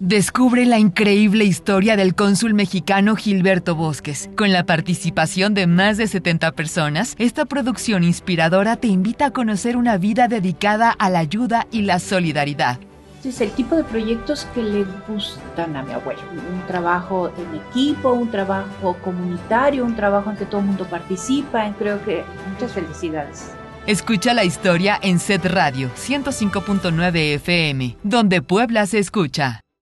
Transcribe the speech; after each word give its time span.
Descubre 0.00 0.64
la 0.64 0.78
increíble 0.78 1.42
historia 1.42 1.96
del 1.96 2.14
cónsul 2.14 2.54
mexicano 2.54 3.16
Gilberto 3.16 3.74
Bosques. 3.74 4.30
Con 4.36 4.52
la 4.52 4.64
participación 4.64 5.54
de 5.54 5.66
más 5.66 5.96
de 5.96 6.06
70 6.06 6.52
personas, 6.52 7.16
esta 7.18 7.46
producción 7.46 8.04
inspiradora 8.04 8.76
te 8.76 8.86
invita 8.86 9.26
a 9.26 9.30
conocer 9.32 9.76
una 9.76 9.98
vida 9.98 10.28
dedicada 10.28 10.92
a 10.92 11.10
la 11.10 11.18
ayuda 11.18 11.66
y 11.72 11.82
la 11.82 11.98
solidaridad. 11.98 12.78
Este 13.16 13.30
es 13.30 13.40
el 13.40 13.50
tipo 13.50 13.74
de 13.74 13.82
proyectos 13.82 14.46
que 14.54 14.62
le 14.62 14.84
gustan 15.08 15.76
a 15.76 15.82
mi 15.82 15.92
abuelo. 15.92 16.20
Un 16.52 16.64
trabajo 16.68 17.32
en 17.36 17.60
equipo, 17.68 18.12
un 18.12 18.30
trabajo 18.30 18.96
comunitario, 19.02 19.84
un 19.84 19.96
trabajo 19.96 20.30
en 20.30 20.36
que 20.36 20.46
todo 20.46 20.60
el 20.60 20.68
mundo 20.68 20.84
participa. 20.84 21.74
Creo 21.76 22.04
que 22.04 22.22
muchas 22.52 22.70
felicidades. 22.70 23.50
Escucha 23.88 24.32
la 24.32 24.44
historia 24.44 24.96
en 25.02 25.18
Set 25.18 25.44
Radio 25.44 25.90
105.9 25.96 27.34
FM, 27.34 27.96
donde 28.04 28.42
Puebla 28.42 28.86
se 28.86 29.00
escucha. 29.00 29.60